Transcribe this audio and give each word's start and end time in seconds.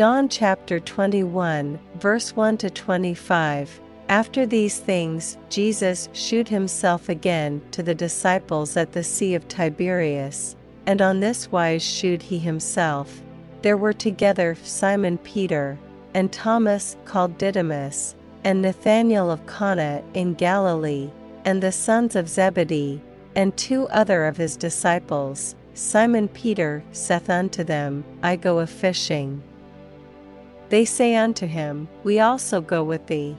John 0.00 0.30
chapter 0.30 0.80
21, 0.80 1.78
verse 1.96 2.34
1 2.34 2.56
to 2.56 2.70
25. 2.70 3.80
After 4.08 4.46
these 4.46 4.78
things, 4.78 5.36
Jesus 5.50 6.08
shewed 6.14 6.48
himself 6.48 7.10
again 7.10 7.60
to 7.72 7.82
the 7.82 7.94
disciples 7.94 8.78
at 8.78 8.92
the 8.92 9.04
Sea 9.04 9.34
of 9.34 9.46
Tiberias, 9.46 10.56
and 10.86 11.02
on 11.02 11.20
this 11.20 11.52
wise 11.52 11.82
shewed 11.82 12.22
he 12.22 12.38
himself. 12.38 13.20
There 13.60 13.76
were 13.76 13.92
together 13.92 14.56
Simon 14.62 15.18
Peter, 15.18 15.78
and 16.14 16.32
Thomas 16.32 16.96
called 17.04 17.36
Didymus, 17.36 18.14
and 18.42 18.62
Nathanael 18.62 19.30
of 19.30 19.46
Cana 19.46 20.02
in 20.14 20.32
Galilee, 20.32 21.10
and 21.44 21.62
the 21.62 21.72
sons 21.72 22.16
of 22.16 22.26
Zebedee, 22.26 23.02
and 23.36 23.54
two 23.54 23.86
other 23.88 24.24
of 24.24 24.38
his 24.38 24.56
disciples. 24.56 25.54
Simon 25.74 26.26
Peter 26.26 26.82
saith 26.90 27.28
unto 27.28 27.62
them, 27.62 28.02
I 28.22 28.36
go 28.36 28.60
a 28.60 28.66
fishing. 28.66 29.42
They 30.70 30.84
say 30.84 31.16
unto 31.16 31.46
him, 31.46 31.88
We 32.04 32.20
also 32.20 32.60
go 32.60 32.82
with 32.82 33.06
thee. 33.06 33.36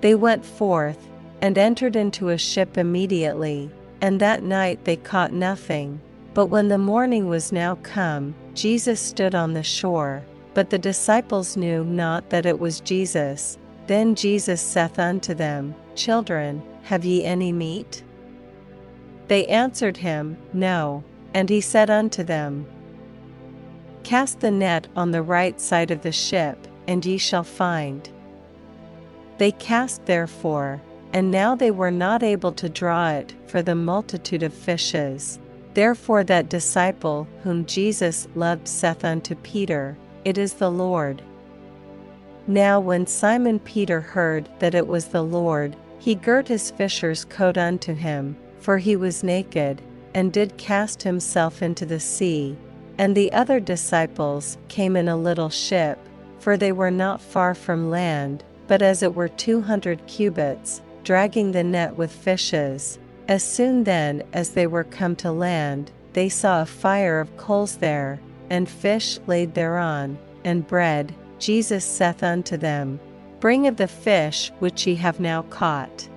They 0.00 0.14
went 0.14 0.44
forth, 0.44 1.08
and 1.42 1.58
entered 1.58 1.96
into 1.96 2.30
a 2.30 2.38
ship 2.38 2.78
immediately, 2.78 3.70
and 4.00 4.20
that 4.20 4.42
night 4.42 4.84
they 4.84 4.96
caught 4.96 5.32
nothing. 5.32 6.00
But 6.32 6.46
when 6.46 6.68
the 6.68 6.78
morning 6.78 7.28
was 7.28 7.52
now 7.52 7.76
come, 7.82 8.34
Jesus 8.54 9.00
stood 9.00 9.34
on 9.34 9.52
the 9.52 9.62
shore, 9.62 10.22
but 10.54 10.70
the 10.70 10.78
disciples 10.78 11.56
knew 11.56 11.84
not 11.84 12.30
that 12.30 12.46
it 12.46 12.58
was 12.58 12.80
Jesus. 12.80 13.58
Then 13.86 14.14
Jesus 14.14 14.60
saith 14.60 14.98
unto 14.98 15.34
them, 15.34 15.74
Children, 15.94 16.62
have 16.84 17.04
ye 17.04 17.24
any 17.24 17.52
meat? 17.52 18.02
They 19.28 19.46
answered 19.46 19.96
him, 19.96 20.36
No. 20.52 21.02
And 21.34 21.50
he 21.50 21.60
said 21.60 21.90
unto 21.90 22.22
them, 22.22 22.66
Cast 24.06 24.38
the 24.38 24.52
net 24.52 24.86
on 24.94 25.10
the 25.10 25.20
right 25.20 25.60
side 25.60 25.90
of 25.90 26.02
the 26.02 26.12
ship, 26.12 26.68
and 26.86 27.04
ye 27.04 27.18
shall 27.18 27.42
find. 27.42 28.08
They 29.38 29.50
cast 29.50 30.06
therefore, 30.06 30.80
and 31.12 31.32
now 31.32 31.56
they 31.56 31.72
were 31.72 31.90
not 31.90 32.22
able 32.22 32.52
to 32.52 32.68
draw 32.68 33.10
it 33.10 33.34
for 33.48 33.62
the 33.62 33.74
multitude 33.74 34.44
of 34.44 34.54
fishes. 34.54 35.40
Therefore 35.74 36.22
that 36.22 36.48
disciple 36.48 37.26
whom 37.42 37.66
Jesus 37.66 38.28
loved 38.36 38.68
saith 38.68 39.04
unto 39.04 39.34
Peter, 39.34 39.98
It 40.24 40.38
is 40.38 40.52
the 40.52 40.70
Lord. 40.70 41.20
Now 42.46 42.78
when 42.78 43.08
Simon 43.08 43.58
Peter 43.58 44.00
heard 44.00 44.48
that 44.60 44.76
it 44.76 44.86
was 44.86 45.06
the 45.06 45.24
Lord, 45.24 45.74
he 45.98 46.14
girt 46.14 46.46
his 46.46 46.70
fisher's 46.70 47.24
coat 47.24 47.58
unto 47.58 47.92
him, 47.92 48.36
for 48.60 48.78
he 48.78 48.94
was 48.94 49.24
naked, 49.24 49.82
and 50.14 50.32
did 50.32 50.56
cast 50.58 51.02
himself 51.02 51.60
into 51.60 51.84
the 51.84 51.98
sea. 51.98 52.56
And 52.98 53.14
the 53.14 53.32
other 53.32 53.60
disciples 53.60 54.56
came 54.68 54.96
in 54.96 55.08
a 55.08 55.16
little 55.16 55.50
ship, 55.50 55.98
for 56.38 56.56
they 56.56 56.72
were 56.72 56.90
not 56.90 57.20
far 57.20 57.54
from 57.54 57.90
land, 57.90 58.42
but 58.68 58.82
as 58.82 59.02
it 59.02 59.14
were 59.14 59.28
two 59.28 59.60
hundred 59.60 60.06
cubits, 60.06 60.80
dragging 61.04 61.52
the 61.52 61.64
net 61.64 61.96
with 61.96 62.10
fishes. 62.10 62.98
As 63.28 63.42
soon 63.42 63.84
then 63.84 64.22
as 64.32 64.50
they 64.50 64.66
were 64.66 64.84
come 64.84 65.16
to 65.16 65.32
land, 65.32 65.90
they 66.12 66.28
saw 66.28 66.62
a 66.62 66.66
fire 66.66 67.20
of 67.20 67.36
coals 67.36 67.76
there, 67.76 68.20
and 68.48 68.68
fish 68.68 69.18
laid 69.26 69.54
thereon, 69.54 70.18
and 70.44 70.66
bread. 70.66 71.14
Jesus 71.38 71.84
saith 71.84 72.22
unto 72.22 72.56
them, 72.56 72.98
Bring 73.40 73.66
of 73.66 73.76
the 73.76 73.88
fish 73.88 74.50
which 74.60 74.86
ye 74.86 74.94
have 74.94 75.20
now 75.20 75.42
caught. 75.42 76.08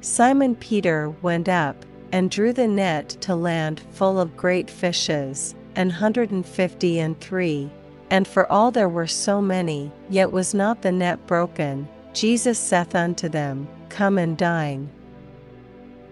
Simon 0.00 0.56
Peter 0.56 1.10
went 1.20 1.48
up, 1.48 1.84
and 2.12 2.30
drew 2.30 2.52
the 2.52 2.68
net 2.68 3.08
to 3.22 3.34
land 3.34 3.80
full 3.90 4.20
of 4.20 4.36
great 4.36 4.70
fishes, 4.70 5.54
an 5.74 5.90
hundred 5.90 6.30
and 6.30 6.46
fifty 6.46 7.00
and 7.00 7.18
three. 7.20 7.70
And 8.10 8.28
for 8.28 8.50
all 8.52 8.70
there 8.70 8.90
were 8.90 9.06
so 9.06 9.40
many, 9.40 9.90
yet 10.10 10.30
was 10.30 10.52
not 10.52 10.82
the 10.82 10.92
net 10.92 11.26
broken. 11.26 11.88
Jesus 12.12 12.58
saith 12.58 12.94
unto 12.94 13.28
them, 13.28 13.66
Come 13.88 14.18
and 14.18 14.36
dine. 14.36 14.90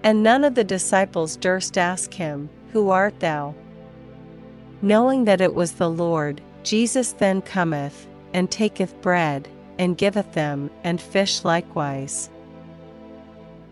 And 0.02 0.22
none 0.22 0.44
of 0.44 0.54
the 0.54 0.64
disciples 0.64 1.36
durst 1.36 1.76
ask 1.76 2.14
him, 2.14 2.48
Who 2.72 2.88
art 2.88 3.20
thou? 3.20 3.54
Knowing 4.80 5.26
that 5.26 5.42
it 5.42 5.54
was 5.54 5.72
the 5.72 5.90
Lord, 5.90 6.40
Jesus 6.62 7.12
then 7.12 7.42
cometh, 7.42 8.06
and 8.32 8.50
taketh 8.50 8.98
bread, 9.02 9.46
and 9.78 9.98
giveth 9.98 10.32
them, 10.32 10.70
and 10.84 10.98
fish 11.00 11.44
likewise. 11.44 12.30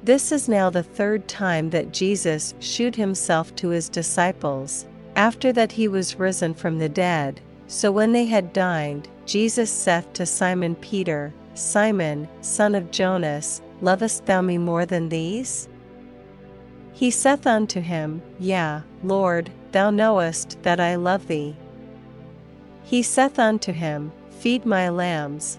This 0.09 0.33
is 0.33 0.49
now 0.49 0.71
the 0.71 0.83
third 0.83 1.29
time 1.29 1.69
that 1.69 1.93
Jesus 1.93 2.55
shewed 2.61 2.97
himself 2.97 3.55
to 3.57 3.69
his 3.69 3.91
disciples, 3.91 4.87
after 5.17 5.53
that 5.53 5.71
he 5.71 5.87
was 5.87 6.19
risen 6.19 6.55
from 6.55 6.79
the 6.79 6.89
dead. 6.89 7.43
So 7.67 7.93
when 7.93 8.13
they 8.13 8.25
had 8.25 8.55
dined, 8.55 9.11
Jesus 9.27 9.71
saith 9.71 10.11
to 10.15 10.25
Simon 10.25 10.77
Peter, 10.77 11.35
Simon, 11.53 12.27
son 12.41 12.75
of 12.75 12.91
Jonas, 12.91 13.61
lovest 13.83 14.25
thou 14.25 14.41
me 14.41 14.57
more 14.57 14.87
than 14.87 15.11
these? 15.11 15.69
He 16.95 17.11
saith 17.11 17.47
unto 17.47 17.83
him, 17.83 18.23
Yea, 18.41 18.81
Lord, 19.05 19.51
thou 19.73 19.91
knowest 19.91 20.57
that 20.63 20.81
I 20.81 20.95
love 20.95 21.27
thee. 21.27 21.55
He 22.83 23.03
saith 23.03 23.39
unto 23.39 23.73
him, 23.73 24.13
Feed 24.41 24.65
my 24.65 24.89
lambs. 24.89 25.59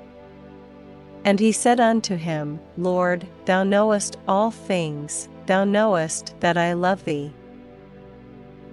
And 1.23 1.39
he 1.39 1.51
said 1.51 1.79
unto 1.79 2.15
him, 2.15 2.59
Lord, 2.77 3.27
thou 3.45 3.63
knowest 3.63 4.17
all 4.27 4.51
things, 4.51 5.29
thou 5.45 5.63
knowest 5.63 6.33
that 6.39 6.57
I 6.57 6.73
love 6.73 7.03
thee. 7.05 7.31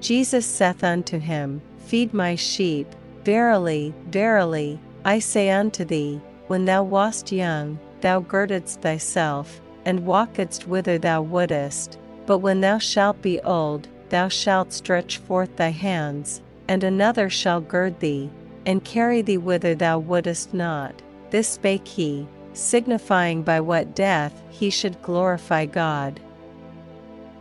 Jesus 0.00 0.46
saith 0.46 0.82
unto 0.82 1.18
him, 1.18 1.60
Feed 1.78 2.14
my 2.14 2.34
sheep. 2.34 2.86
Verily, 3.24 3.92
verily, 4.06 4.78
I 5.04 5.18
say 5.18 5.50
unto 5.50 5.84
thee, 5.84 6.20
when 6.46 6.64
thou 6.64 6.82
wast 6.82 7.30
young, 7.30 7.78
thou 8.00 8.20
girdedst 8.20 8.80
thyself, 8.80 9.60
and 9.84 10.06
walkedst 10.06 10.66
whither 10.66 10.96
thou 10.98 11.20
wouldest, 11.20 11.98
but 12.26 12.38
when 12.38 12.60
thou 12.60 12.78
shalt 12.78 13.20
be 13.20 13.40
old, 13.40 13.88
thou 14.08 14.28
shalt 14.28 14.72
stretch 14.72 15.18
forth 15.18 15.54
thy 15.56 15.68
hands, 15.70 16.40
and 16.68 16.84
another 16.84 17.28
shall 17.28 17.60
gird 17.60 18.00
thee, 18.00 18.30
and 18.64 18.84
carry 18.84 19.20
thee 19.20 19.38
whither 19.38 19.74
thou 19.74 19.98
wouldest 19.98 20.54
not. 20.54 21.02
This 21.30 21.48
spake 21.48 21.86
he, 21.86 22.26
signifying 22.52 23.42
by 23.42 23.60
what 23.60 23.94
death 23.94 24.42
he 24.50 24.70
should 24.70 25.00
glorify 25.02 25.66
God. 25.66 26.20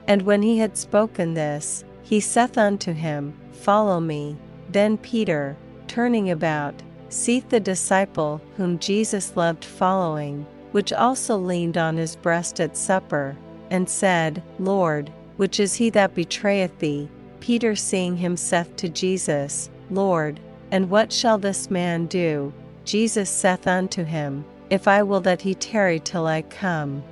And 0.08 0.22
when 0.22 0.42
he 0.42 0.58
had 0.58 0.78
spoken 0.78 1.34
this, 1.34 1.84
he 2.02 2.20
saith 2.20 2.58
unto 2.58 2.94
him, 2.94 3.34
Follow 3.52 4.00
me. 4.00 4.38
Then 4.70 4.98
Peter, 4.98 5.58
turning 5.88 6.30
about, 6.30 6.76
seeth 7.10 7.50
the 7.50 7.60
disciple 7.60 8.42
whom 8.56 8.80
Jesus 8.80 9.36
loved 9.36 9.66
following, 9.66 10.46
which 10.72 10.94
also 10.94 11.38
leaned 11.38 11.78
on 11.78 11.98
his 11.98 12.16
breast 12.16 12.60
at 12.60 12.78
supper, 12.78 13.36
and 13.70 13.90
said, 13.90 14.42
Lord, 14.60 15.12
which 15.38 15.60
is 15.60 15.76
he 15.76 15.90
that 15.92 16.16
betrayeth 16.16 16.80
thee? 16.80 17.10
Peter 17.40 17.76
seeing 17.76 18.18
him 18.18 18.38
saith 18.38 18.76
to 18.78 18.90
Jesus, 18.90 19.70
Lord, 19.90 20.40
and 20.72 20.90
what 20.90 21.14
shall 21.14 21.38
this 21.38 21.70
man 21.70 22.08
do? 22.08 22.54
Jesus 22.84 23.30
saith 23.30 23.68
unto 23.68 24.04
him, 24.04 24.46
if 24.70 24.88
I 24.88 25.04
will 25.04 25.22
that 25.22 25.42
he 25.42 25.56
tarry 25.56 26.00
till 26.00 26.28
I 26.28 26.42
come. 26.42 27.04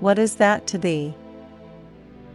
What 0.00 0.18
is 0.18 0.36
that 0.36 0.66
to 0.68 0.78
thee? 0.78 1.14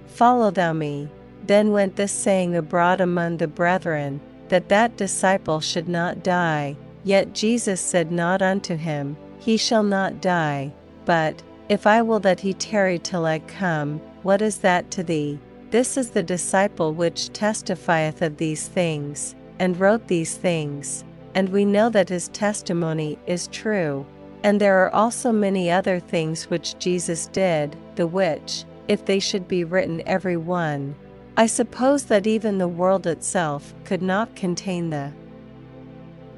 Follow 0.07 0.51
thou 0.51 0.73
me. 0.73 1.09
Then 1.45 1.71
went 1.71 1.95
this 1.95 2.11
saying 2.11 2.55
abroad 2.55 3.01
among 3.01 3.37
the 3.37 3.47
brethren, 3.47 4.21
that 4.49 4.69
that 4.69 4.97
disciple 4.97 5.59
should 5.59 5.87
not 5.87 6.23
die. 6.23 6.75
Yet 7.03 7.33
Jesus 7.33 7.79
said 7.79 8.11
not 8.11 8.41
unto 8.41 8.75
him, 8.75 9.15
He 9.39 9.57
shall 9.57 9.83
not 9.83 10.21
die, 10.21 10.73
but, 11.05 11.41
If 11.69 11.87
I 11.87 12.01
will 12.01 12.19
that 12.21 12.39
he 12.39 12.53
tarry 12.53 12.99
till 12.99 13.25
I 13.25 13.39
come, 13.39 14.01
what 14.23 14.41
is 14.41 14.57
that 14.59 14.91
to 14.91 15.03
thee? 15.03 15.39
This 15.71 15.97
is 15.97 16.09
the 16.09 16.23
disciple 16.23 16.93
which 16.93 17.31
testifieth 17.31 18.21
of 18.21 18.37
these 18.37 18.67
things, 18.67 19.35
and 19.59 19.79
wrote 19.79 20.07
these 20.07 20.35
things 20.35 21.03
and 21.35 21.49
we 21.49 21.65
know 21.65 21.89
that 21.89 22.09
his 22.09 22.29
testimony 22.29 23.17
is 23.27 23.47
true. 23.47 24.05
And 24.43 24.59
there 24.59 24.83
are 24.83 24.93
also 24.93 25.31
many 25.31 25.69
other 25.69 25.99
things 25.99 26.49
which 26.49 26.77
Jesus 26.79 27.27
did, 27.27 27.75
the 27.95 28.07
which, 28.07 28.63
if 28.87 29.05
they 29.05 29.19
should 29.19 29.47
be 29.47 29.63
written 29.63 30.01
every 30.05 30.37
one, 30.37 30.95
I 31.37 31.45
suppose 31.45 32.05
that 32.05 32.27
even 32.27 32.57
the 32.57 32.67
world 32.67 33.05
itself 33.05 33.73
could 33.85 34.01
not 34.01 34.35
contain 34.35 34.89
the 34.89 35.11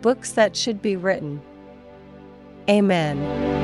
Books 0.01 0.31
that 0.31 0.55
should 0.55 0.81
be 0.81 0.95
written. 0.95 1.41
Amen. 2.67 3.60